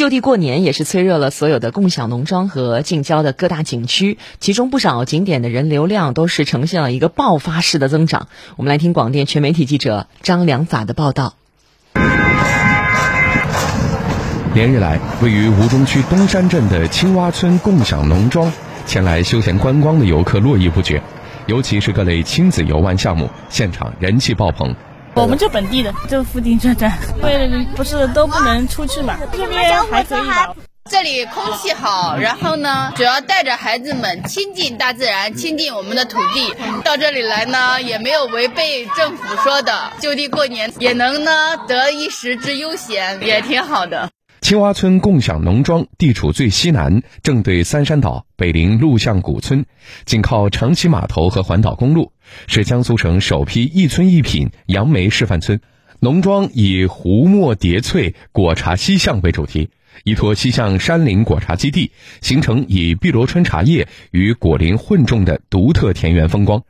[0.00, 8.28] 就地过年也是催热了所有的共享农庄和近郊的各大景区，其中不少景点的人流量都是呈现了一个爆发式的增长。
[8.56, 11.34] 我们来听广电全媒体记者张良法的报道。
[14.54, 18.50] 连日来，位于吴中区东山镇的青蛙村共享农庄，
[18.86, 21.02] 前来休闲观光的游客络绎不绝，
[21.44, 24.74] 尤其是各类亲子游玩项目，现场人气爆棚。
[25.20, 30.54] 我们就本地的，就附近转转，因 为不是都不能出去嘛，这边还可以吧。
[30.90, 36.52] 这里空气好，然后呢，主要带着孩子们亲近大自然，亲近我们的土地。
[36.82, 44.08] 到这里来呢，也没有违背政府说的就地过年，也能呢得一时之悠闲，也挺好的。
[44.50, 49.64] 青蛙村共享农庄地处最西南，正对三山岛，北临陆巷古村，
[50.06, 52.10] 紧靠长崎码头和环岛公路，
[52.48, 55.60] 是江苏省首批一村一品杨梅示范村。
[56.00, 59.70] 农庄以湖墨叠翠、果茶西巷为主题，
[60.02, 66.64] 依托西巷山林果茶基地，形成以碧螺春茶叶与果林混种的独特田园风光。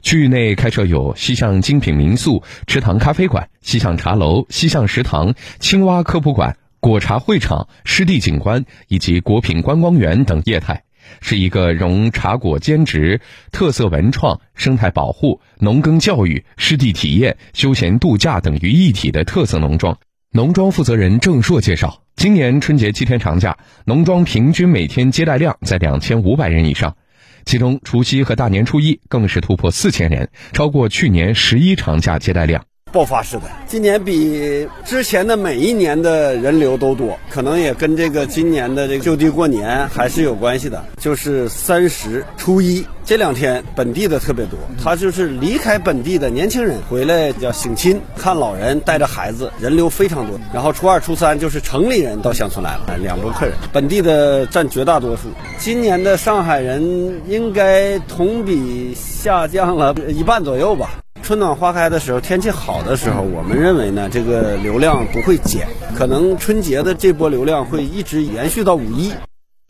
[0.00, 6.56] 区域内开设有西巷精品民宿、池塘咖啡馆、西巷茶楼、西巷食堂、青蛙科普馆。
[6.88, 10.84] 果茶会场、湿地景观以及果品观光园等业态，
[11.20, 13.20] 是一个融茶果兼植、
[13.50, 19.98] 特色文创、生态保护、农耕教育、湿地体验、休闲度假等于一体的特色农庄。
[20.30, 26.96] 农庄负责人郑硕介绍，今年春节七天长假，农庄平均每天接待量在两千五百人以上，
[27.44, 32.64] 其中除夕和大年初一更是突破四千人，超过去年十一长假接待量。
[32.96, 40.82] 爆发式的，今年比之前的每一年的人流都多，可能也跟这个今年的这个就地过年还是有关系的。
[40.96, 50.40] 就是三十、初一这两天本地的特别多，他就是离开本地的年轻人回来叫省亲看老人，带着孩子，人流非常多。
[50.54, 55.24] 然后初二、初三就是城里人到乡村来了，两拨客人，本地的占绝大多数。
[55.58, 60.92] 今年的上海人应该同比下降了一半左右吧。
[61.26, 69.12] 春暖花开的时候，天气好的时候，我们认为呢，这个流量不会减，可能春节的这波流量会一直延续到五一。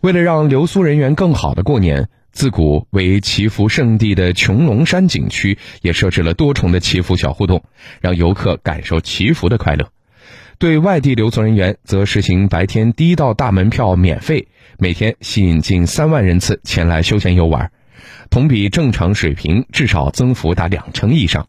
[0.02, 7.62] 为了让留苏人员更好的过年，自古为祈福圣地的穹窿山景区也设置了多重的祈福小互动，
[8.02, 9.88] 让游客感受祈福的快乐。
[10.58, 17.70] 对外地留村人员，则实行白天第一道大门票免费，每天吸引近三万人次前来休闲游玩。
[18.30, 21.46] 同比正常水平至少增幅达两成以上。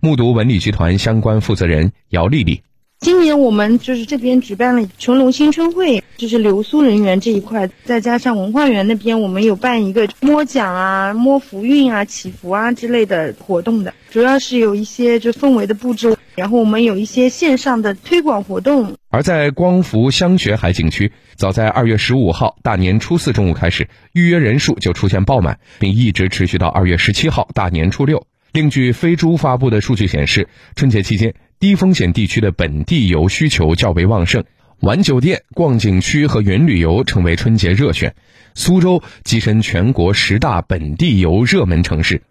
[0.00, 2.62] 目睹文旅集团相关负责人姚丽丽，
[3.00, 18.96] 今年我们就是这边举办了琼龙新春会，就是留苏人员这一块，再加上文化园那边，我们有办一个摸奖啊、摸福运啊、祈福啊之类的活动的，主要是有一些就氛围的布置，然后我们有一些线上的推广活动。
[19.10, 28.24] 而在光伏香雪海景区，早在二月十五号大年初四中午开始，预约人数就出现爆满，并一直持续到二月十七号大年初六。
[28.52, 34.44] 另据飞猪发布的数据显示，春节期间低风险地区的本地游需求较为旺盛，
[34.78, 38.14] 玩酒店、逛景区和云旅游成为春节热选。
[38.54, 42.22] 苏州跻身全国十大本地游热门城市。